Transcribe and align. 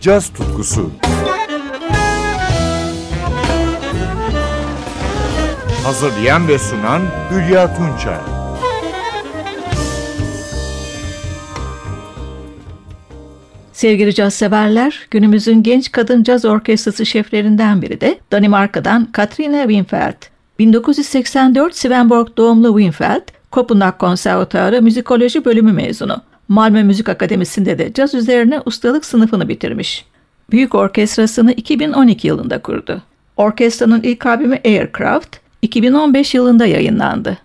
caz 0.00 0.28
tutkusu. 0.28 0.90
Hazırlayan 5.84 6.48
ve 6.48 6.58
sunan 6.58 7.02
Hülya 7.30 7.76
Tunçay. 7.76 8.18
Sevgili 13.72 14.14
caz 14.14 14.34
severler, 14.34 15.06
günümüzün 15.10 15.62
genç 15.62 15.92
kadın 15.92 16.22
caz 16.22 16.44
orkestrası 16.44 17.06
şeflerinden 17.06 17.82
biri 17.82 18.00
de 18.00 18.18
Danimarka'dan 18.32 19.12
Katrina 19.12 19.62
Winfeld. 19.62 20.30
1984 20.58 21.76
Swedenborg 21.76 22.28
doğumlu 22.36 22.78
Winfeld, 22.80 23.22
Kopenhag 23.50 23.98
Konservatuarı 23.98 24.82
Müzikoloji 24.82 25.44
bölümü 25.44 25.72
mezunu. 25.72 26.29
Malmö 26.50 26.82
Müzik 26.82 27.08
Akademisi'nde 27.08 27.78
de 27.78 27.92
caz 27.92 28.14
üzerine 28.14 28.60
ustalık 28.64 29.04
sınıfını 29.04 29.48
bitirmiş. 29.48 30.04
Büyük 30.50 30.74
orkestrasını 30.74 31.52
2012 31.52 32.28
yılında 32.28 32.62
kurdu. 32.62 33.02
Orkestranın 33.36 34.02
ilk 34.02 34.26
albümü 34.26 34.58
Aircraft 34.64 35.36
2015 35.62 36.34
yılında 36.34 36.66
yayınlandı. 36.66 37.38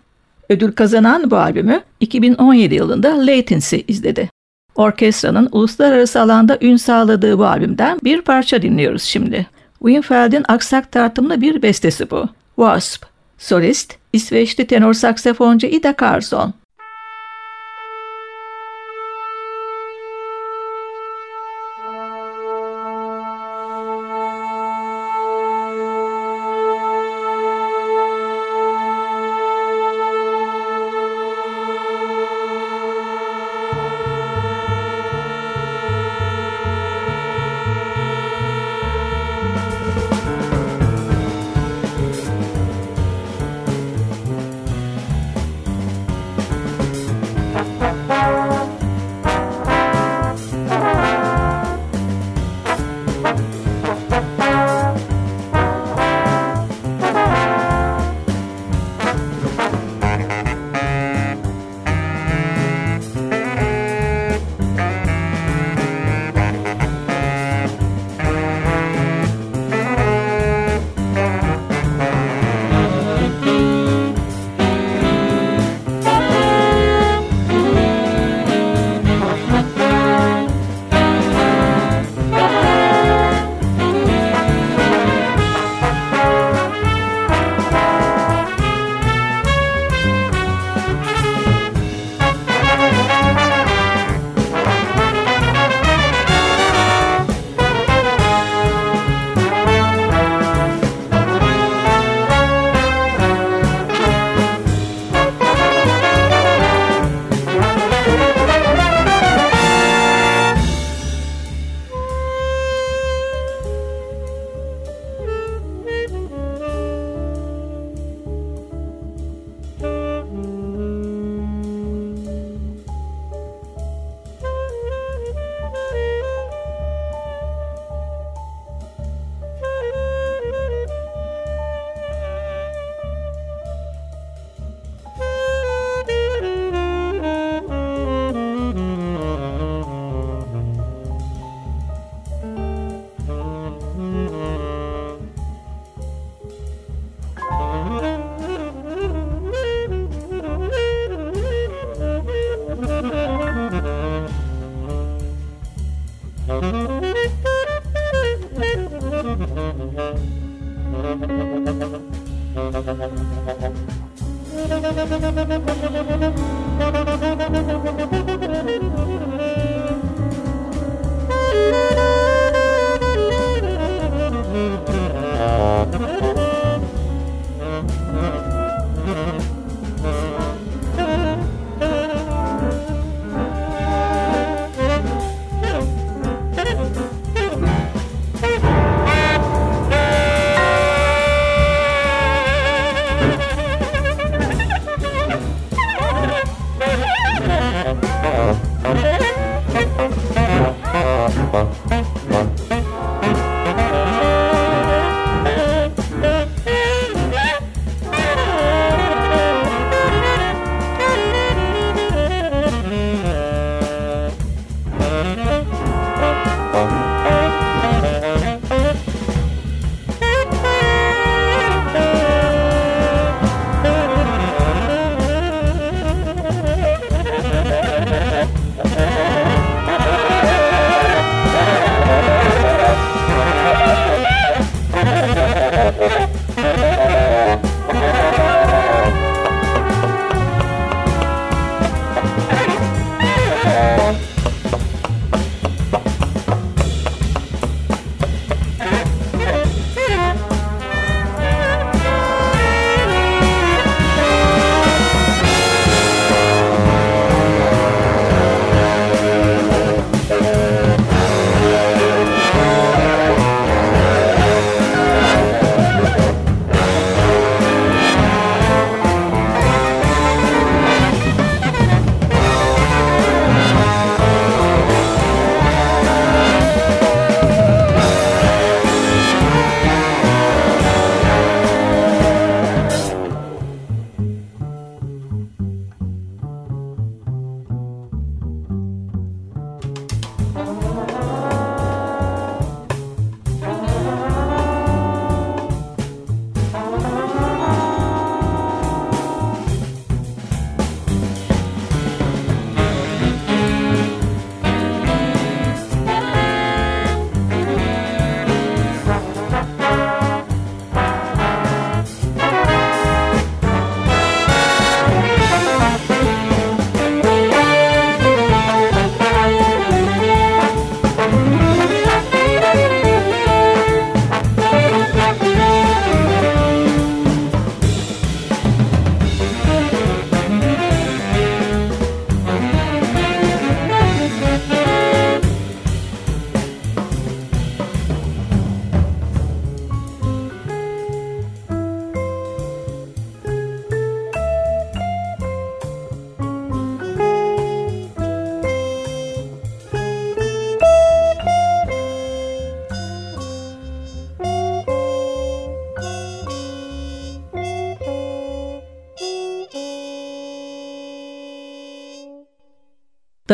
Ödül 0.49 0.71
kazanan 0.71 1.31
bu 1.31 1.37
albümü 1.37 1.81
2017 1.99 2.75
yılında 2.75 3.27
Latency 3.27 3.77
izledi. 3.87 4.29
Orkestranın 4.75 5.49
uluslararası 5.51 6.21
alanda 6.21 6.57
ün 6.61 6.75
sağladığı 6.75 7.39
bu 7.39 7.45
albümden 7.45 7.99
bir 8.03 8.21
parça 8.21 8.61
dinliyoruz 8.61 9.03
şimdi. 9.03 9.47
Winfeld'in 9.79 10.45
aksak 10.47 10.91
tartımlı 10.91 11.41
bir 11.41 11.61
bestesi 11.61 12.11
bu. 12.11 12.29
Wasp. 12.55 13.05
Solist, 13.37 13.93
İsveçli 14.13 14.67
tenor 14.67 14.93
saksafoncu 14.93 15.67
Ida 15.67 15.93
Karlsson. 15.93 16.53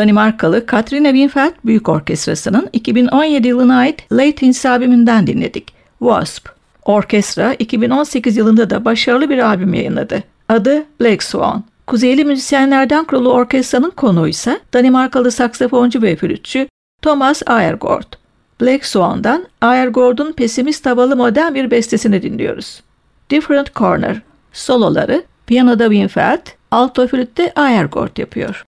Danimarkalı 0.02 0.66
Katrina 0.66 1.08
Winfeld 1.08 1.52
Büyük 1.64 1.88
Orkestrası'nın 1.88 2.68
2017 2.72 3.48
yılına 3.48 3.76
ait 3.76 4.12
Late 4.12 4.46
In 4.46 4.54
albümünden 4.68 5.26
dinledik. 5.26 5.72
Wasp. 5.98 6.48
Orkestra 6.84 7.54
2018 7.54 8.36
yılında 8.36 8.70
da 8.70 8.84
başarılı 8.84 9.30
bir 9.30 9.38
albüm 9.38 9.74
yayınladı. 9.74 10.22
Adı 10.48 10.84
Black 11.00 11.22
Swan. 11.22 11.64
Kuzeyli 11.86 12.24
müzisyenlerden 12.24 13.04
kurulu 13.04 13.32
orkestranın 13.32 13.90
konuğu 13.90 14.28
ise 14.28 14.60
Danimarkalı 14.74 15.30
saksafoncu 15.30 16.02
ve 16.02 16.16
flütçü 16.16 16.68
Thomas 17.02 17.42
Aergård. 17.46 18.12
Black 18.60 18.86
Swan'dan 18.86 19.46
Aergård'un 19.60 20.32
pesimist 20.32 20.86
havalı 20.86 21.16
modern 21.16 21.54
bir 21.54 21.70
bestesini 21.70 22.22
dinliyoruz. 22.22 22.82
Different 23.30 23.74
Corner. 23.74 24.22
Soloları 24.52 25.24
piyanoda 25.46 25.84
Winfeld, 25.84 26.46
alto 26.70 27.06
flütte 27.06 27.52
Aergård 27.56 28.16
yapıyor. 28.16 28.64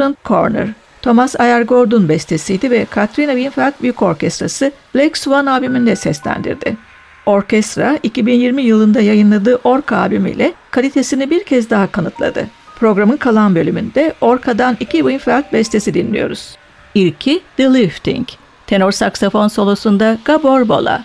Different 0.00 0.24
Corner. 0.24 0.68
Thomas 1.02 1.40
Ayer 1.40 1.62
Gordon 1.62 2.08
bestesiydi 2.08 2.70
ve 2.70 2.84
Katrina 2.84 3.32
Winfeld 3.32 3.72
Büyük 3.82 4.02
Orkestrası 4.02 4.72
Black 4.94 5.18
Swan 5.18 5.46
albümünde 5.46 5.96
seslendirdi. 5.96 6.76
Orkestra 7.26 7.98
2020 8.02 8.62
yılında 8.62 9.00
yayınladığı 9.00 9.60
Orka 9.64 9.96
albümüyle 9.96 10.52
kalitesini 10.70 11.30
bir 11.30 11.44
kez 11.44 11.70
daha 11.70 11.86
kanıtladı. 11.86 12.46
Programın 12.78 13.16
kalan 13.16 13.54
bölümünde 13.54 14.14
Orka'dan 14.20 14.76
iki 14.80 14.96
Winfeld 14.96 15.52
bestesi 15.52 15.94
dinliyoruz. 15.94 16.56
İlki 16.94 17.40
The 17.56 17.74
Lifting. 17.74 18.28
Tenor 18.66 18.92
saksafon 18.92 19.48
solosunda 19.48 20.18
Gabor 20.24 20.68
Bola. 20.68 21.04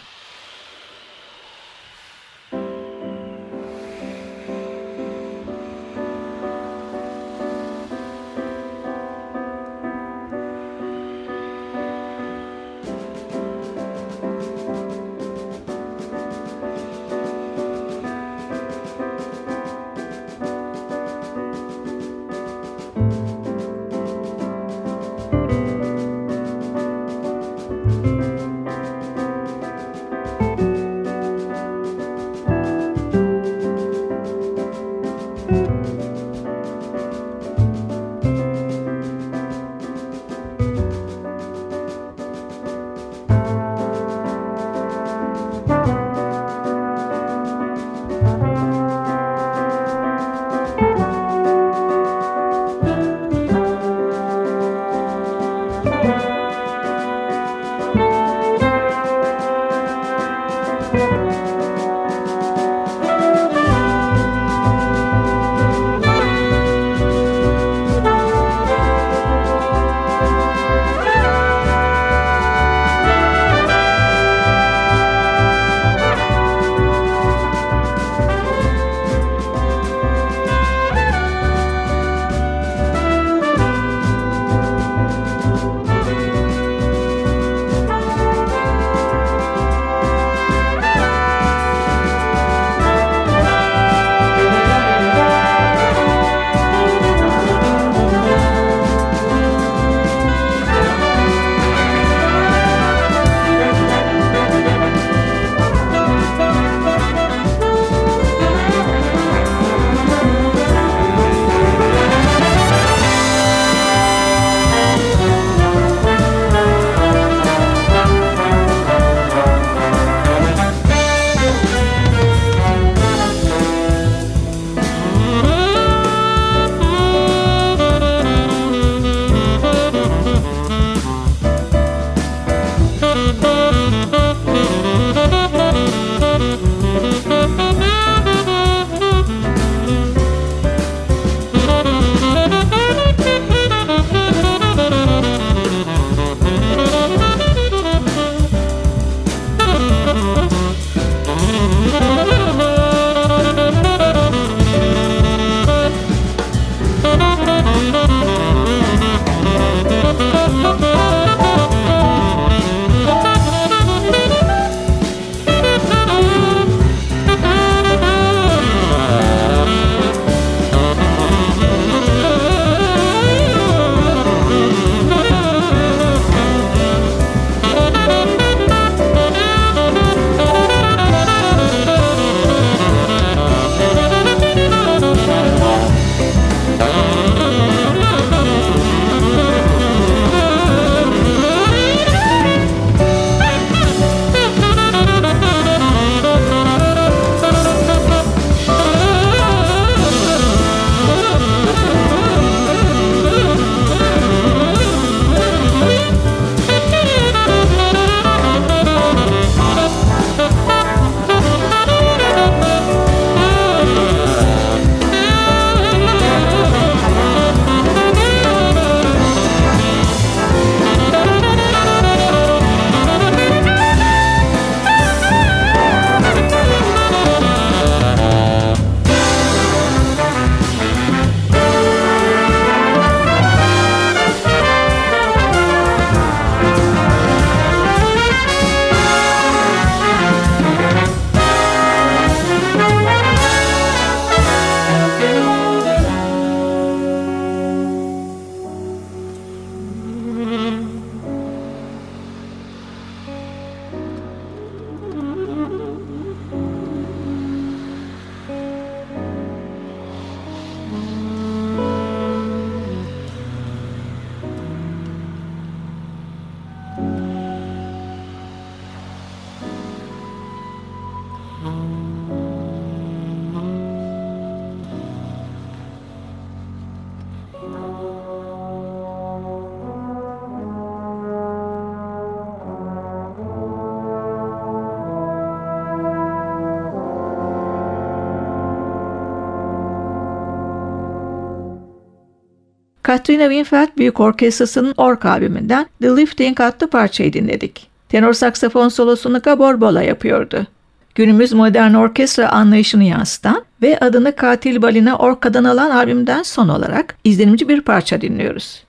Katrina 293.15 293.43
Winfeld 293.43 293.97
Büyük 293.97 294.19
Orkestrası'nın 294.19 294.93
Ork 294.97 295.25
albümünden 295.25 295.85
The 296.01 296.07
Lifting 296.07 296.61
adlı 296.61 296.89
parçayı 296.89 297.33
dinledik. 297.33 297.87
Tenor 298.09 298.33
saksafon 298.33 298.89
solosunu 298.89 299.39
Gabor 299.39 299.81
Bola 299.81 300.01
yapıyordu. 300.01 300.67
Günümüz 301.15 301.53
modern 301.53 301.93
orkestra 301.93 302.49
anlayışını 302.49 303.03
yansıtan 303.03 303.65
ve 303.81 303.99
adını 303.99 304.35
Katil 304.35 304.81
Balina 304.81 305.17
Orka'dan 305.17 305.63
alan 305.63 305.89
albümden 305.89 306.43
son 306.43 306.69
olarak 306.69 307.15
izlenimci 307.23 307.69
bir 307.69 307.81
parça 307.81 308.21
dinliyoruz. 308.21 308.83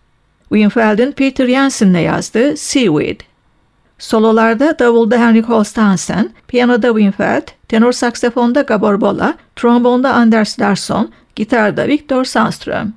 Winfeld'in 0.48 1.12
Peter 1.12 1.46
Jensen'le 1.46 2.02
yazdığı 2.02 2.56
Seaweed. 2.56 3.20
Sololarda 3.98 4.78
davulda 4.78 5.16
Henrik 5.16 5.48
Holst 5.48 5.78
piyanoda 6.48 6.88
Winfeld, 6.88 7.48
tenor 7.68 7.92
saksafonda 7.92 8.62
Gabor 8.62 9.00
Bola, 9.00 9.34
trombonda 9.56 10.14
Anders 10.14 10.60
Larsson, 10.60 11.10
gitarda 11.36 11.88
Viktor 11.88 12.24
Sandström. 12.24 12.92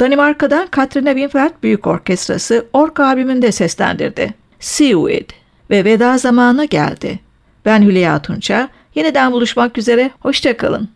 Danimarka'dan 0.00 0.66
Katrina 0.66 1.10
Winfeld 1.10 1.52
Büyük 1.62 1.86
Orkestrası 1.86 2.66
Ork 2.72 3.00
albümünde 3.00 3.52
seslendirdi. 3.52 4.34
Seaweed 4.60 5.30
ve 5.70 5.84
veda 5.84 6.18
zamanı 6.18 6.64
geldi. 6.64 7.20
Ben 7.64 7.82
Hülya 7.82 8.22
Tunça. 8.22 8.68
Yeniden 8.94 9.32
buluşmak 9.32 9.78
üzere. 9.78 10.10
Hoşçakalın. 10.20 10.88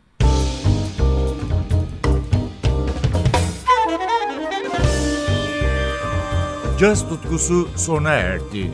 Caz 6.81 7.09
tutkusu 7.09 7.69
sona 7.77 8.11
erdi. 8.11 8.71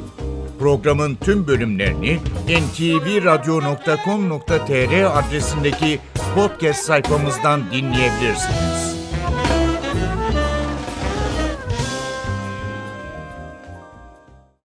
Programın 0.58 1.14
tüm 1.14 1.46
bölümlerini 1.46 2.18
ntvradio.com.tr 2.48 5.18
adresindeki 5.18 6.00
podcast 6.34 6.84
sayfamızdan 6.84 7.62
dinleyebilirsiniz. 7.72 8.93